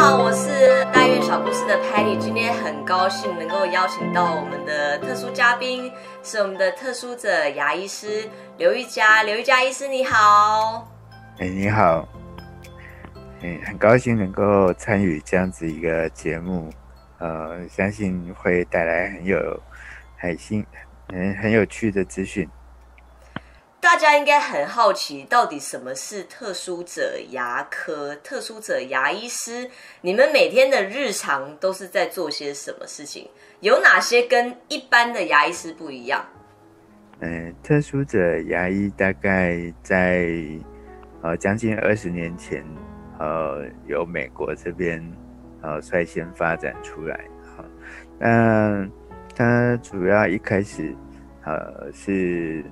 [0.00, 5.92] 好，我是大院小故事的 Patty，今天很高兴能够邀请到我们的特殊嘉宾，
[6.22, 8.26] 是我们的特殊者牙医师
[8.56, 9.22] 刘玉佳。
[9.24, 10.88] 刘玉佳医师，你好。
[11.38, 12.08] 哎，你好。
[13.42, 16.72] 嗯，很高兴能够参与这样子一个节目，
[17.18, 19.62] 呃，相信会带来很有
[20.16, 20.64] 很新、
[21.10, 22.48] 很很有趣的资讯。
[23.80, 29.70] 大家应该很好奇，到底什么是特殊者牙科、特殊者牙医师？
[30.02, 33.26] 你们每天的日常都是在做些什么事情？
[33.60, 36.22] 有哪些跟一般的牙医师不一样？
[37.20, 40.28] 嗯，特殊者牙医大概在
[41.22, 42.62] 呃将近二十年前，
[43.18, 45.02] 呃，由美国这边
[45.62, 47.16] 呃率先发展出来。
[47.56, 47.64] 哈，
[48.18, 48.86] 那
[49.34, 50.94] 它主要一开始
[51.46, 52.62] 呃是。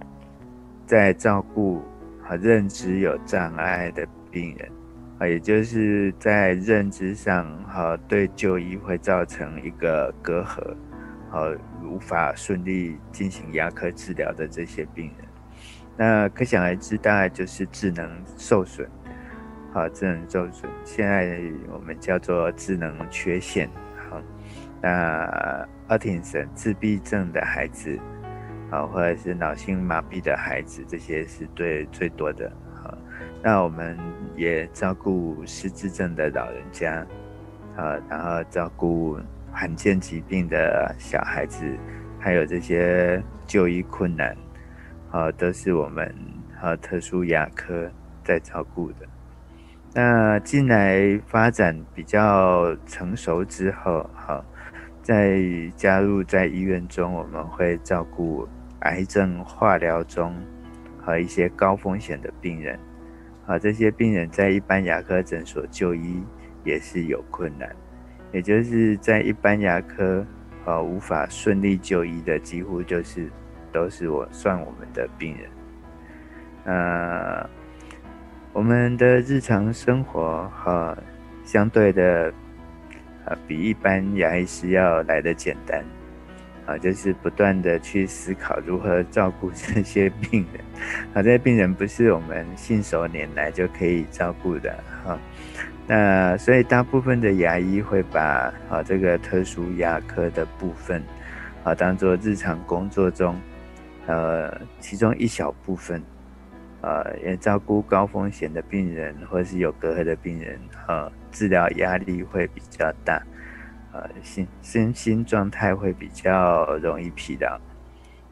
[0.89, 1.83] 在照顾
[2.25, 4.73] 和认知有障碍的病人，
[5.19, 10.75] 啊，也就是在认知上和对就医会造成一个隔阂，
[11.29, 11.55] 和
[11.85, 15.29] 无法顺利进行牙科治疗的这些病人，
[15.95, 18.89] 那可想而知，大概就是智能受损，
[19.75, 21.39] 好，智能受损，现在
[21.71, 23.69] 我们叫做智能缺陷，
[24.09, 24.19] 好，
[24.81, 27.99] 那阿廷森自闭症的孩子。
[28.71, 32.53] 好，或者是脑性麻痹的孩子，这些是最最多的。
[32.75, 32.97] 好，
[33.43, 33.97] 那我们
[34.37, 37.07] 也照顾失智症的老人家，
[37.77, 39.19] 啊，然后照顾
[39.51, 41.65] 罕见疾病的小孩子，
[42.21, 44.37] 还有这些就医困难，
[45.11, 46.15] 啊，都是我们
[46.61, 47.91] 啊特殊牙科
[48.23, 49.07] 在照顾的。
[49.95, 54.45] 那进来发展比较成熟之后，好，
[55.03, 55.41] 在
[55.75, 58.47] 加入在医院中，我们会照顾。
[58.81, 60.35] 癌症化疗中
[61.01, 62.79] 和一些高风险的病人，
[63.47, 66.23] 啊，这些病人在一般牙科诊所就医
[66.65, 67.75] 也是有困难，
[68.31, 70.25] 也就是在一般牙科
[70.65, 73.29] 啊无法顺利就医的，几乎就是
[73.73, 75.51] 都是我算我们的病人。
[76.65, 77.49] 呃，
[78.53, 80.97] 我们的日常生活哈
[81.43, 82.33] 相对的
[83.25, 85.83] 啊比一般牙医师要来的简单。
[86.69, 90.63] 啊，就是不断的去思考如何照顾这些病人，
[91.15, 95.19] 啊，这些病人不是我们信手拈来就可以照顾的，哈，
[95.87, 101.03] 那所以大部分的牙医会把啊这个特殊牙科的部分，
[101.65, 103.35] 啊当做日常工作中，
[104.07, 106.03] 呃其中一小部分，
[106.83, 113.23] 呃也照顾高风险的病人或是有隔阂的病人，啊治疗压力会比较大。
[113.93, 117.59] 呃，心身心状态会比较容易疲劳。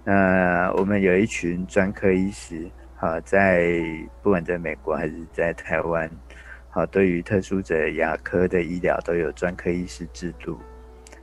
[0.05, 3.72] 那我们有一群专科医师，好，在
[4.22, 6.09] 不管在美国还是在台湾，
[6.71, 10.59] 好，对于特殊者牙科的医疗都有专科医师制度。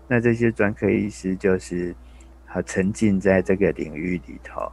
[0.07, 1.95] 那这些专科医师就是
[2.45, 4.71] 好沉浸在这个领域里头，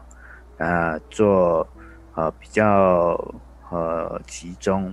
[0.59, 1.69] 啊，做
[2.15, 3.17] 呃比较
[3.71, 4.93] 呃集中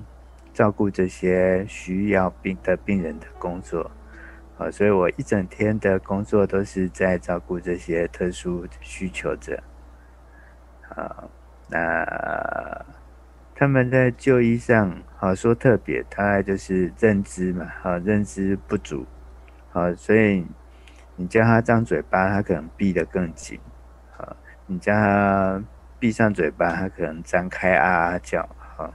[0.54, 3.90] 照顾这些需要病的病人的工作。
[4.58, 9.62] 啊，所以我一整天的工作都是在照顾这些特殊需求者。
[10.90, 11.26] 啊，
[11.70, 12.86] 那
[13.54, 19.06] 他们在就医上，好说特别，大概就是认知嘛，好认知不足，
[19.72, 20.46] 好，所以
[21.16, 23.60] 你叫他张嘴巴，他可能闭得更紧，
[24.16, 24.36] 好，
[24.66, 25.62] 你叫他
[26.00, 28.94] 闭上嘴巴，他可能张开啊啊叫，好，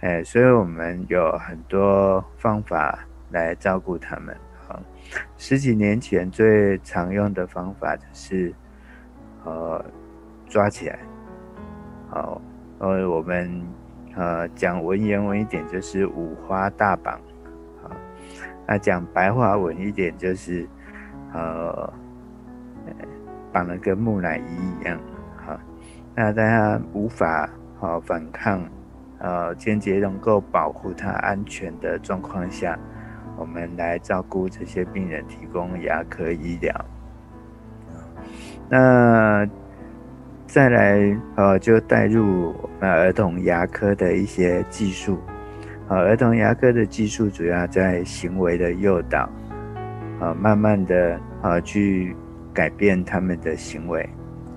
[0.00, 4.36] 哎，所以我们有很多方法来照顾他们。
[5.36, 8.54] 十几年前最常用的方法就是，
[9.44, 9.84] 呃，
[10.46, 10.98] 抓起来，
[12.10, 12.40] 好，
[12.78, 13.62] 呃，我们
[14.14, 17.18] 呃讲文言文一点就是五花大绑，
[17.82, 17.90] 好，
[18.66, 20.68] 那讲白话文一点就是，
[21.32, 21.92] 呃，
[23.52, 25.00] 绑了跟木乃伊一样，
[25.36, 25.58] 好，
[26.14, 28.62] 那在他无法好反抗，
[29.18, 32.78] 呃，间接能够保护他安全的状况下。
[33.38, 36.74] 我们来照顾这些病人，提供牙科医疗。
[38.68, 39.48] 那
[40.46, 45.18] 再来，呃，就带入我们儿童牙科的一些技术。
[45.88, 49.28] 呃，儿童牙科的技术主要在行为的诱导，
[50.20, 52.14] 呃，慢慢的，呃，去
[52.52, 54.02] 改变他们的行为。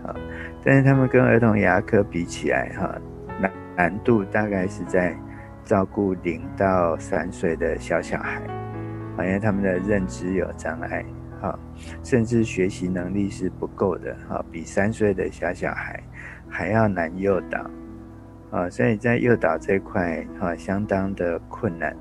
[0.03, 0.15] 啊，
[0.63, 2.97] 但是他们跟儿童牙科比起来，哈，
[3.39, 5.15] 难难度大概是在
[5.63, 8.41] 照顾零到三岁的小小孩。
[9.23, 11.05] 因为他们的认知有障碍，
[11.41, 11.57] 哈，
[12.03, 16.01] 甚至学习能力是不够的，哈，比三岁的小小孩
[16.47, 17.69] 还要难诱导，
[18.51, 21.95] 啊，所以在诱导这块，哈，相当的困难，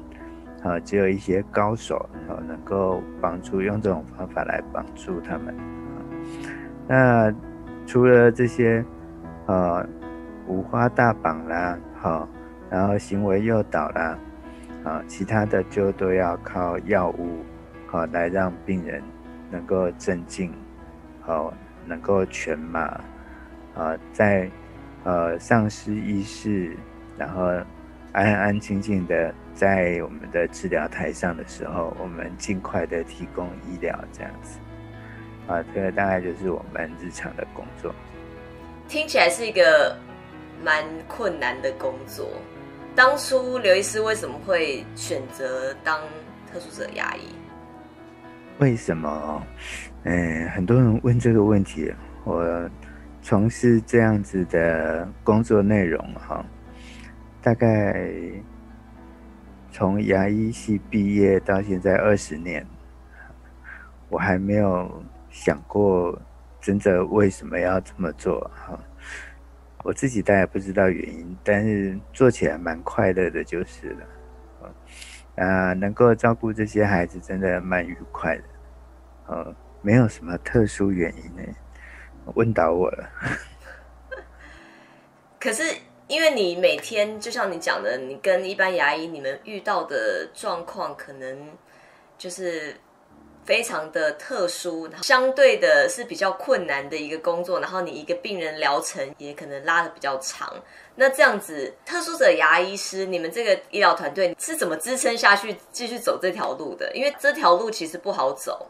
[0.62, 1.96] 啊，只有一些高手
[2.28, 5.54] 啊能够帮助用这种方法来帮助他们。
[6.86, 7.32] 那
[7.86, 8.84] 除了这些，
[9.46, 9.86] 呃，
[10.46, 12.28] 五花大绑啦，好，
[12.68, 14.18] 然后行为诱导啦，
[14.84, 17.44] 啊，其他的就都要靠药物，
[17.86, 19.02] 好来让病人
[19.50, 20.52] 能够镇静，
[21.20, 21.52] 好，
[21.86, 23.00] 能够全麻，
[23.74, 24.50] 啊，在
[25.04, 26.76] 呃丧失意识，
[27.16, 27.44] 然后
[28.12, 29.34] 安安静静的。
[29.52, 34.58] 在我们的治疗台上的时候，我们尽快的提供医疗，这样子，
[35.46, 37.92] 啊，这个大概就是我们日常的工作。
[38.88, 39.94] 听起来是一个
[40.64, 42.30] 蛮困难的工作。
[42.94, 46.00] 当初刘医师为什么会选择当
[46.52, 47.20] 特殊者牙医？
[48.58, 49.42] 为什么？
[50.04, 51.92] 嗯，很多人问这个问题。
[52.24, 52.70] 我
[53.22, 56.44] 从事这样子的工作内容，哈，
[57.42, 58.10] 大概。
[59.72, 62.66] 从牙医系毕业到现在二十年，
[64.08, 64.90] 我还没有
[65.30, 66.20] 想过
[66.60, 68.76] 真的为什么要这么做哈。
[69.82, 74.06] 我自己大概不知道原因，但是做起来蛮快乐的，就是了。
[75.36, 78.42] 啊，能够照顾这些孩子，真的蛮愉快的。
[79.26, 81.42] 呃，没有什么特殊原因呢。
[82.34, 83.10] 问倒我了。
[85.40, 85.62] 可是。
[86.10, 91.48] 因为你每天就像你讲的，你跟一般牙医你们遇到的状况可能
[92.18, 92.74] 就是
[93.44, 100.52] 非常的特殊，相对的是比较困难的一个工作，然后你一个病人疗程也可能拉的比较长。
[100.94, 106.90] 那这样子，特殊者牙医师，你们这个医疗团队是怎么支撑下去继续走这条路的？
[106.94, 108.68] 因为这条路其实不好走。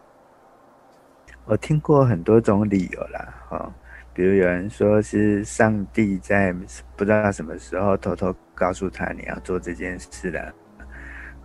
[1.45, 3.73] 我听过很多种理由啦，哈。
[4.13, 6.53] 比如有人说是上帝在
[6.97, 10.53] 不知道什么时候偷偷告诉他你要做这件事的，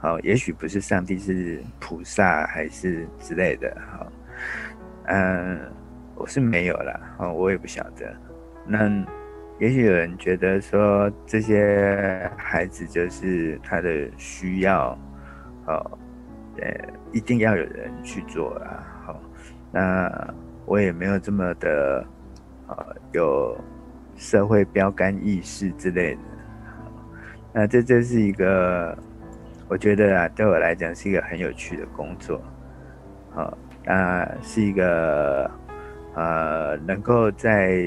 [0.06, 4.12] 哦，也许不是上帝，是菩萨还是之类的，好，
[5.06, 5.60] 嗯，
[6.14, 8.16] 我是没有了，哦，我也不晓得。
[8.68, 8.88] 那
[9.60, 14.98] 也许有人觉得说这些孩子就是他的需要，
[15.66, 15.98] 哦，
[16.62, 16.72] 呃，
[17.12, 19.20] 一定要有人去做啊，好，
[19.72, 20.34] 那
[20.66, 22.06] 我也没有这么的。
[22.68, 23.56] 呃，有
[24.16, 26.22] 社会标杆意识之类的，
[27.54, 28.98] 那这这是一个，
[29.68, 32.42] 我觉得啊，对我来讲是一个很有趣的工作，
[33.32, 35.50] 好，那是一个
[36.14, 37.78] 呃，能够在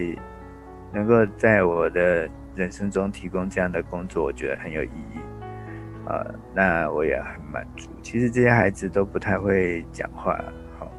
[0.93, 7.89] 能够在我的人生中提供这样的工作，我觉得很有意义，啊，那我也很满足。
[8.03, 10.39] 其实这些孩子都不太会讲话，
[10.79, 10.91] 好，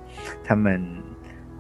[0.43, 0.83] 他们。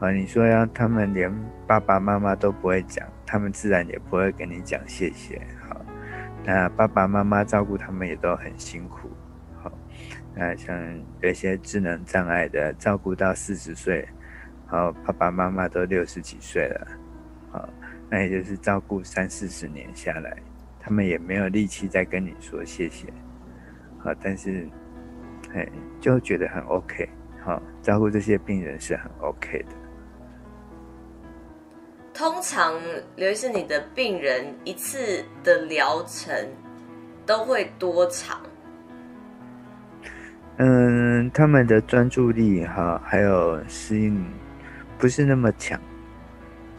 [0.01, 1.29] 啊，你说要他们连
[1.67, 5.41] 爸爸妈妈都不会讲，他们自然也不会跟你讲谢谢。
[5.67, 5.75] 好，
[6.51, 9.07] 那爸爸妈妈照顾他们也都很辛苦。
[9.61, 9.71] 好，
[10.33, 10.75] 那像
[11.21, 14.03] 有些智能障碍的，照顾到四十岁，
[14.65, 16.87] 好，爸爸妈妈都六十几岁了。
[17.51, 17.69] 好，
[18.09, 20.37] 那也就是照顾三四十年下来，
[20.79, 23.13] 他们也没有力气再跟你说谢谢。
[23.99, 24.67] 好，但是，
[25.53, 25.69] 哎，
[25.99, 27.07] 就觉得很 OK。
[27.43, 29.75] 好，照顾这些病人是很 OK 的。
[32.19, 32.73] 通常，
[33.15, 36.35] 刘医师，你的病人一次的疗程
[37.25, 38.41] 都会多长？
[40.57, 44.21] 嗯，他们的专注力哈，还有适应
[44.97, 45.79] 不是那么强，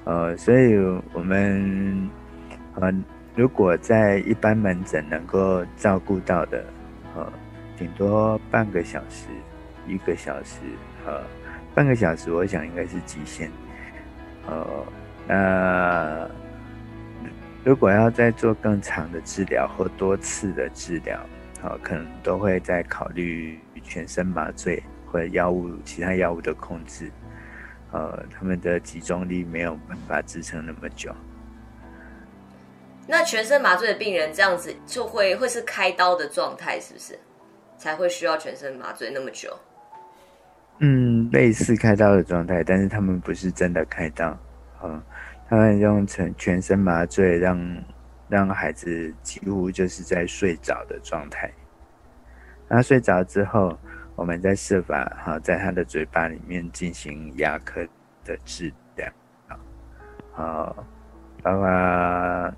[0.04, 0.76] 呃，所以
[1.14, 2.10] 我们
[2.74, 2.92] 呃，
[3.34, 6.62] 如果在一般门诊能够照顾到的，
[7.16, 7.32] 呃，
[7.78, 9.28] 顶多半个小时、
[9.88, 10.58] 一个小时，
[11.06, 11.22] 呃，
[11.74, 13.50] 半个小时，我想应该是极限，
[14.46, 14.84] 呃。
[15.26, 16.28] 那
[17.64, 21.20] 如果要再做更长的治疗或多次的治疗，
[21.60, 27.10] 好，可能都会在考虑全身麻醉或者药物、其他药物的控制。
[27.92, 31.14] 呃，他们的集中力没有办法支撑那么久。
[33.06, 37.18] 那全身麻醉的病人这样子就会会是开刀的状态，是不是？
[37.76, 39.58] 才会需要全身麻醉那么久？
[40.78, 44.38] 嗯，类似开刀的状态，但是他们不是真的开刀，
[44.82, 45.02] 嗯。
[45.48, 47.84] 他们用成全身麻醉，让
[48.28, 51.50] 让孩子几乎就是在睡着的状态。
[52.68, 53.76] 他睡着之后，
[54.14, 57.84] 我们再设法哈，在他的嘴巴里面进行牙科
[58.24, 59.10] 的治疗，
[60.32, 60.86] 好，
[61.42, 62.54] 包括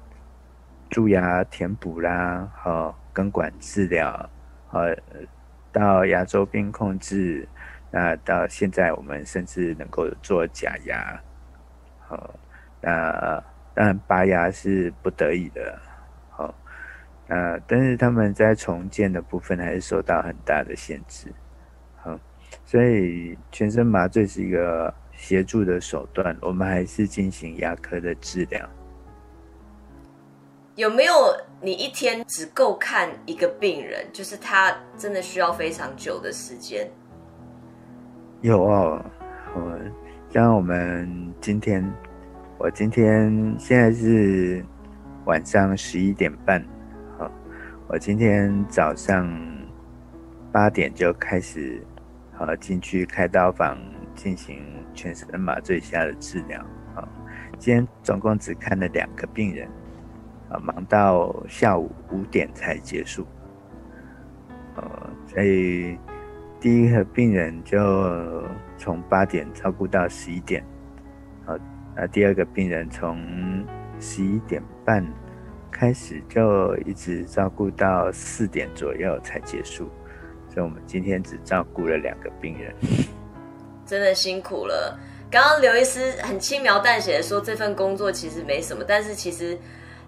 [0.90, 4.28] 蛀牙填补啦，好，根管治疗，
[4.68, 4.80] 好，
[5.72, 7.48] 到牙周病控制，
[7.90, 11.18] 那到现在我们甚至能够做假牙，
[12.16, 12.34] 好。
[12.84, 13.40] 那
[13.74, 15.78] 当然拔牙是不得已的，
[16.30, 16.52] 好，
[17.28, 21.32] 那，但是他们在重建的部分还是受到很大的限制，
[21.96, 22.18] 好，
[22.66, 28.68] 所以全身麻醉是一个协助的手段，我们还是进行牙科的治疗。
[30.74, 31.14] 有没有
[31.60, 36.90] 你一天只够看一个病人，就是他真的需要非常久的时间？
[38.40, 39.04] 有哦，
[39.54, 39.78] 呃，
[40.32, 41.06] 像我们
[41.42, 41.84] 今天，
[42.56, 44.64] 我今天现在是
[45.26, 46.64] 晚上十一点半，
[47.18, 47.30] 好，
[47.86, 49.30] 我今天早上
[50.50, 51.82] 八点就开始，
[52.38, 53.76] 呃，进去开刀房
[54.14, 56.58] 进行全身麻醉下的治疗，
[56.94, 57.06] 啊，
[57.58, 59.68] 今天总共只看了两个病人。
[60.62, 63.26] 忙到下午五点才结束，
[64.76, 65.98] 呃，所以
[66.58, 67.78] 第一个病人就
[68.82, 70.60] 从八点照顾到十一点，
[71.46, 71.56] 好，
[71.94, 73.16] 那第二个病人从
[74.00, 75.06] 十一点半
[75.70, 79.88] 开始就一直照顾到四点左右才结束，
[80.48, 82.74] 所以我们今天只照顾了两个病人，
[83.86, 84.98] 真的辛苦了。
[85.30, 89.56] 刚刚刘医师很轻描淡写的说这份工作其实没什么，但是其实。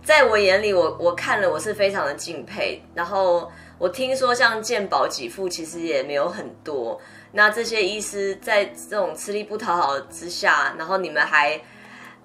[0.02, 2.78] 在我眼里，我我看了，我是非常的敬佩。
[2.94, 7.00] 然后我听说，像健保给付其实也没有很多。
[7.36, 11.60] 那这些医师在这种吃力不讨好之下，然后你们还，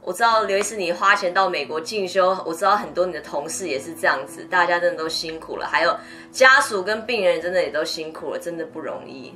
[0.04, 5.66] 我知道刘医师你花钱到美国进修，我知道很多你的同事也是这样子，大家真的都辛苦了。
[5.66, 5.98] 还有
[6.30, 9.34] 家属跟病人真的也都辛苦了，真的不容易。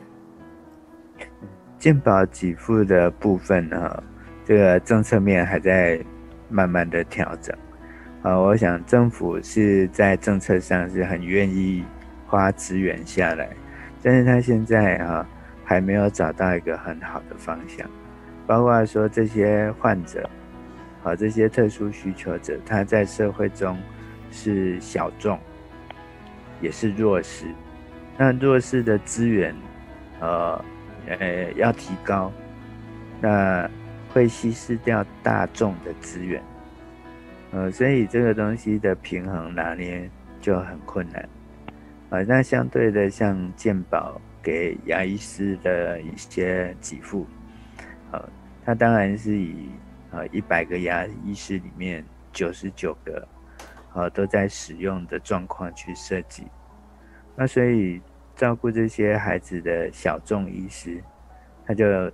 [1.79, 4.03] 健保给付的部分呢，
[4.45, 5.99] 这个政策面还在
[6.49, 7.57] 慢慢的调整。
[8.21, 11.83] 啊，我想政府是在政策上是很愿意
[12.27, 13.49] 花资源下来，
[14.03, 15.27] 但是他现在啊
[15.63, 17.89] 还没有找到一个很好的方向，
[18.45, 20.29] 包括说这些患者，
[21.01, 23.77] 和这些特殊需求者，他在社会中
[24.31, 25.39] 是小众，
[26.61, 27.45] 也是弱势，
[28.17, 29.55] 那弱势的资源，
[30.19, 30.65] 呃
[31.07, 32.31] 呃要提高，
[33.21, 33.69] 那
[34.13, 36.41] 会稀释掉大众的资源。
[37.51, 40.09] 呃，所以这个东西的平衡拿捏
[40.41, 41.29] 就很困难，
[42.09, 47.25] 啊，那相对的像健保给牙医师的一些给付，
[48.11, 48.21] 呃，
[48.65, 49.69] 它当然是以
[50.11, 53.27] 呃一百个牙医师里面九十九个，
[53.93, 56.45] 呃都在使用的状况去设计，
[57.35, 58.01] 那所以
[58.35, 61.01] 照顾这些孩子的小众医师，
[61.65, 62.11] 他就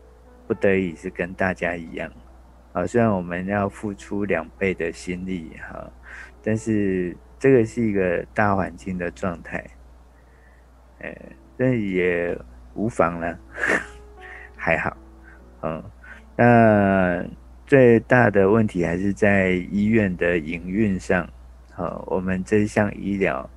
[0.48, 2.12] 不得已是跟大家一样。
[2.72, 5.92] 啊，虽然我们要付出两倍的心力哈，
[6.44, 9.66] 但是这个是一个大环境的状态，
[11.00, 11.12] 呃，
[11.60, 12.36] 但也
[12.74, 13.38] 无妨了，
[14.56, 14.98] 还好，
[15.62, 15.84] 嗯，
[16.38, 17.24] 那
[17.68, 21.30] 最大的问题还是在医院的营运上，
[21.74, 23.48] 好，我们这项医疗，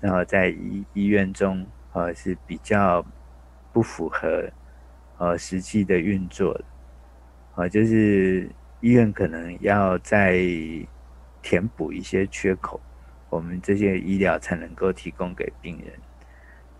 [0.00, 3.04] 然后在医医院中，呃，是比较
[3.72, 4.48] 不符合
[5.18, 6.64] 呃实际的运作的，
[7.54, 8.50] 啊，就是。
[8.82, 10.40] 医院可能要再
[11.42, 12.80] 填补一些缺口，
[13.28, 15.92] 我们这些医疗才能够提供给病人。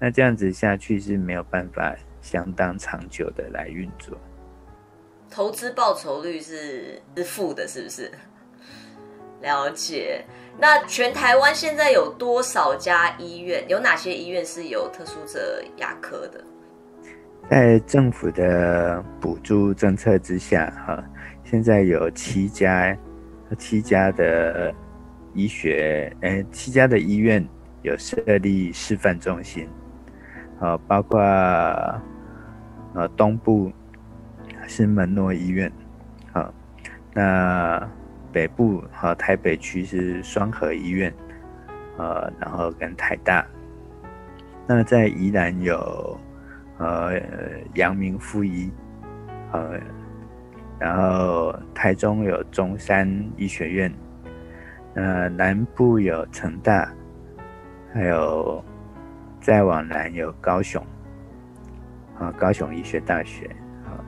[0.01, 4.17] 那这样子下去是没有办法相当长久的来运作。
[5.31, 8.11] 投资报酬率是是负的，是不是？
[9.43, 10.25] 了解。
[10.59, 13.65] 那全台湾现在有多少家医院？
[13.69, 16.43] 有哪些医院是有特殊者牙科的？
[17.49, 21.05] 在政府的补助政策之下，哈。
[21.45, 22.97] 现在有七家，
[23.59, 24.75] 七家的
[25.35, 27.45] 医学，哎，七家的医院
[27.83, 29.69] 有设立示范中心，
[30.61, 31.19] 啊，包括
[32.95, 33.73] 呃东部
[34.69, 35.73] 是门诺医院，
[36.33, 36.53] 好，
[37.13, 37.89] 那
[38.31, 41.13] 北部和台北区是双河医院，
[41.97, 43.45] 呃，然后跟台大，
[44.67, 46.17] 那在宜兰有
[46.79, 47.21] 呃
[47.75, 48.71] 阳明附医，
[49.51, 49.81] 呃。
[50.79, 53.93] 然后台中有中山医学院，
[54.95, 56.91] 呃，南部有成大，
[57.93, 58.65] 还有
[59.51, 60.81] 再往南有高雄，
[62.17, 63.47] 啊，高雄医学大学，
[63.85, 63.99] 啊，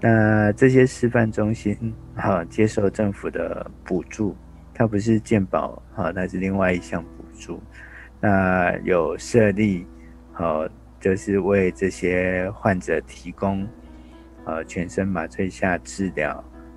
[0.00, 4.36] 那这些示范中心，哈，接受政府的补助，
[4.72, 7.60] 它不是健保，哈，它是另外一项补助，
[8.20, 9.84] 那有设立，
[10.32, 10.64] 好，
[11.00, 13.66] 就是为这些患者提供。
[14.44, 16.32] 呃，全身麻醉下治疗，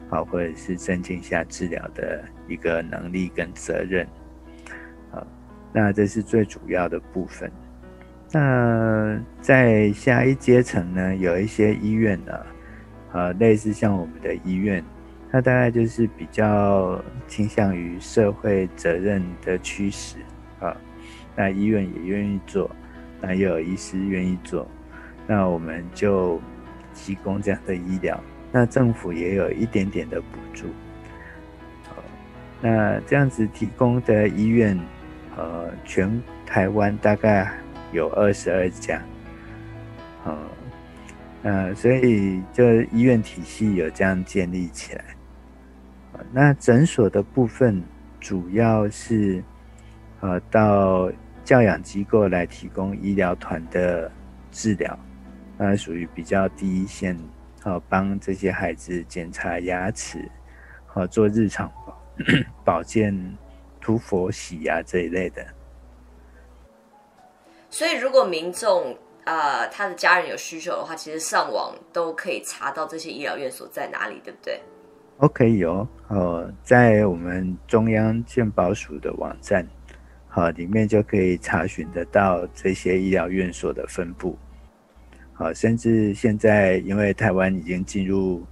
[0.10, 4.04] 啊，或者是镇静下治疗的一个能力跟责任，
[5.12, 5.22] 啊，
[5.72, 7.52] 那这是最主要的部分。
[8.32, 12.34] 那在下一阶层呢，有一些医院呢，
[13.12, 14.84] 呃，类似像我们的医院，
[15.32, 20.18] 它大概就是比较倾向于社会责任的驱使，
[20.60, 20.78] 啊，
[21.36, 22.70] 那医院也愿意做，
[23.20, 24.68] 那也有医师愿意做，
[25.26, 26.40] 那我们就
[26.94, 28.20] 提供这样的医疗。
[28.52, 30.68] 那政府也有一点点的补助。
[31.96, 32.04] 呃
[32.62, 34.78] 那这样子提供的医院，
[35.38, 37.52] 呃，全台湾大概
[37.92, 39.02] 有二十二家，
[41.44, 45.06] 呃，所以就医院体系有这样建立起来。
[46.32, 47.82] 那诊所的部分
[48.20, 49.44] 主要是，
[50.20, 51.12] 呃，到
[51.44, 54.12] 教养机构来提供医疗团的
[54.52, 55.00] 治疗，
[55.58, 57.18] 那属于比较第一线，
[57.64, 60.30] 呃，帮这些孩子检查牙齿，
[60.86, 61.72] 和做日常
[62.66, 62.84] 保。
[62.84, 63.16] 健、
[63.80, 65.46] 涂佛洗牙这一类的。
[67.70, 74.60] 所以，如果民众啊，他的家人有需求的话，其实上网都可以查到这些医疗院所在哪里，对不对？
[75.18, 75.88] 哦，可以哦。
[76.08, 79.68] 呃，在我们中央健保署的网站，
[80.28, 84.38] 好，里面就可以查询得到这些医疗院所的分布。
[85.34, 88.44] 好，甚至现在，因为台湾已经进入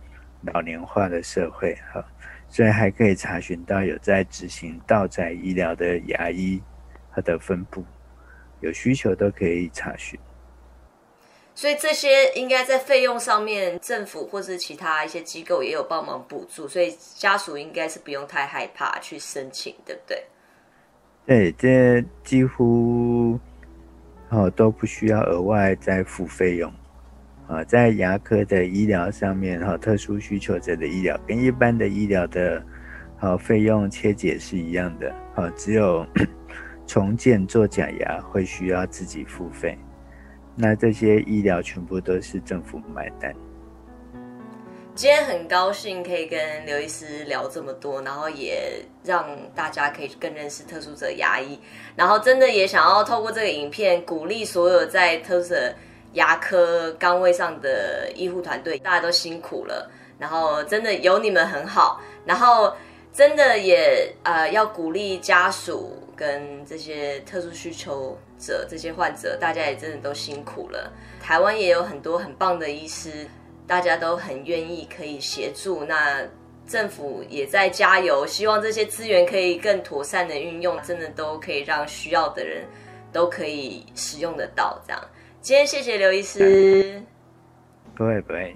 [0.42, 2.06] 老年化的社会，哈。
[2.50, 6.62] 所以还可以查询到有在执行道宅医疗的牙医，
[7.14, 7.84] 它的分布，
[8.60, 10.20] 有需求都可以查询。
[11.56, 20.24] 所以这些应该在费用上面，政府或是其他一些机构也有帮忙补助，所以家属应该是不用太害怕去申请，对不对？
[21.26, 23.40] 对，这几乎
[24.30, 26.72] 哦都不需要额外再付费用。
[27.48, 32.62] 啊，在牙科的医疗上面，哈，特殊需求者的医疗跟一般的医疗的，
[33.18, 36.06] 好费用切解是一样的，好，只有
[36.88, 39.78] 重建做假牙会需要自己付费，
[40.56, 43.32] 那这些医疗全部都是政府买单。
[44.96, 51.60] 今天很高兴可以跟刘医师聊这么多，然后也让大家可以更认识特殊者牙医，
[51.96, 55.76] 然后真的也想要透过这个影片鼓励所有在特殊者。
[56.14, 59.92] 牙科岗位上的医护团队，大家都辛苦了。
[60.18, 62.74] 然后真的有你们很好，然后
[63.14, 70.92] 真的也呃要鼓励家属跟这些特殊需求者、这些患者，大家也真的都辛苦了。
[71.22, 73.28] 台湾也有很多很棒的医师，
[73.68, 75.86] 大家都很愿意可以协助。
[75.86, 76.28] 那
[76.68, 82.66] 政府也在加油，希望这些资源可以更妥善的运用，真的都可以让需要的人
[83.14, 85.02] 都可以使用得到这样。
[85.40, 87.02] 今天谢谢刘医师，
[87.96, 88.54] 不会不会。